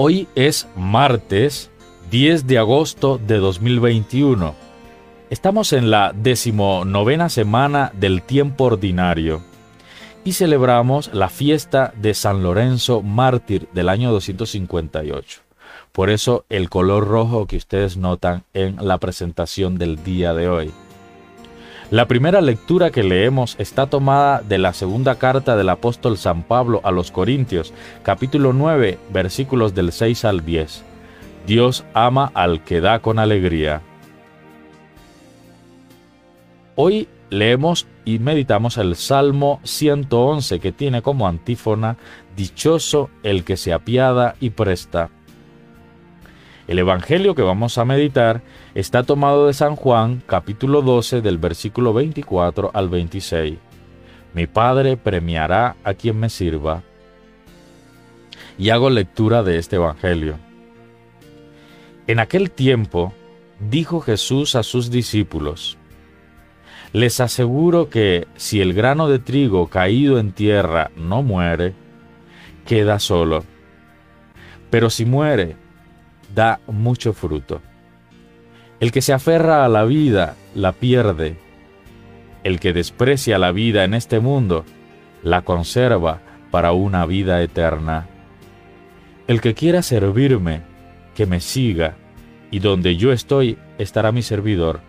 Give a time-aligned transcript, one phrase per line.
[0.00, 1.72] Hoy es martes
[2.12, 4.54] 10 de agosto de 2021.
[5.28, 9.42] Estamos en la decimonovena semana del tiempo ordinario
[10.22, 15.40] y celebramos la fiesta de San Lorenzo mártir del año 258.
[15.90, 20.72] Por eso el color rojo que ustedes notan en la presentación del día de hoy.
[21.90, 26.82] La primera lectura que leemos está tomada de la segunda carta del apóstol San Pablo
[26.84, 30.84] a los Corintios, capítulo 9, versículos del 6 al 10.
[31.46, 33.80] Dios ama al que da con alegría.
[36.76, 41.96] Hoy leemos y meditamos el Salmo 111 que tiene como antífona
[42.36, 45.08] Dichoso el que se apiada y presta.
[46.68, 48.42] El Evangelio que vamos a meditar
[48.74, 53.56] está tomado de San Juan, capítulo 12, del versículo 24 al 26.
[54.34, 56.82] Mi Padre premiará a quien me sirva.
[58.58, 60.38] Y hago lectura de este Evangelio.
[62.06, 63.14] En aquel tiempo
[63.70, 65.78] dijo Jesús a sus discípulos,
[66.92, 71.72] Les aseguro que si el grano de trigo caído en tierra no muere,
[72.66, 73.42] queda solo.
[74.68, 75.56] Pero si muere,
[76.34, 77.60] da mucho fruto.
[78.80, 81.36] El que se aferra a la vida la pierde.
[82.44, 84.64] El que desprecia la vida en este mundo
[85.22, 86.20] la conserva
[86.50, 88.06] para una vida eterna.
[89.26, 90.62] El que quiera servirme,
[91.14, 91.96] que me siga,
[92.50, 94.80] y donde yo estoy estará mi servidor.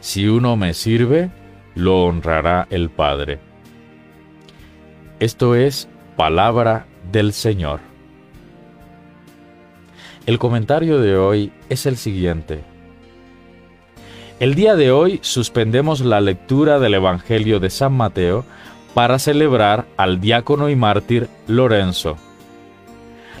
[0.00, 1.30] Si uno me sirve,
[1.74, 3.40] lo honrará el Padre.
[5.18, 7.80] Esto es palabra del Señor.
[10.26, 12.64] El comentario de hoy es el siguiente.
[14.40, 18.44] El día de hoy suspendemos la lectura del Evangelio de San Mateo
[18.92, 22.16] para celebrar al diácono y mártir Lorenzo.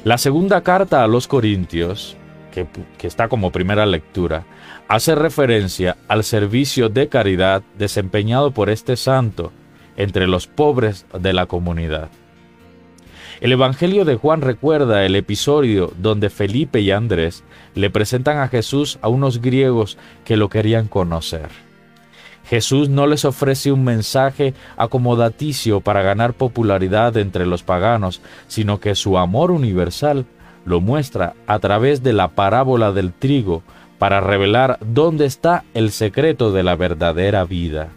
[0.04, 2.16] La segunda carta a los Corintios,
[2.52, 2.68] que,
[3.04, 4.44] está como primera lectura,
[4.86, 9.50] hace referencia al servicio de caridad desempeñado por este santo
[9.96, 12.10] entre los pobres de la comunidad.
[13.40, 18.98] El Evangelio de Juan recuerda el episodio donde Felipe y Andrés le presentan a Jesús
[19.02, 21.48] a unos griegos que lo querían conocer.
[22.48, 28.94] Jesús no les ofrece un mensaje acomodaticio para ganar popularidad entre los paganos, sino que
[28.94, 30.24] su amor universal
[30.64, 33.62] lo muestra a través de la parábola del trigo
[33.98, 37.88] para revelar dónde está el secreto de la verdadera vida.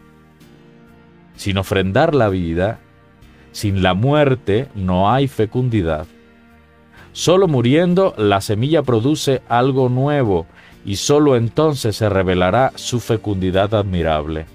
[1.35, 2.79] Sin ofrendar la vida,
[3.51, 6.07] sin la muerte no hay fecundidad.
[7.11, 10.45] Solo muriendo la semilla produce algo nuevo
[10.85, 14.45] y solo entonces se revelará su fecundidad admirable.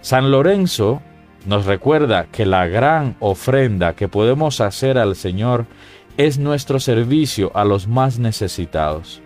[0.00, 1.00] San Lorenzo
[1.46, 5.66] nos recuerda que la gran ofrenda que podemos hacer al Señor
[6.16, 9.22] es nuestro servicio a los más necesitados.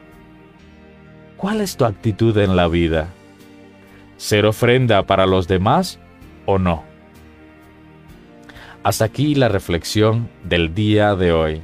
[1.37, 3.09] ¿Cuál es tu actitud en la vida?
[4.17, 5.99] ¿Ser ofrenda para los demás
[6.47, 6.96] o no?
[8.87, 11.61] Hasta aquí la reflexión del día de hoy.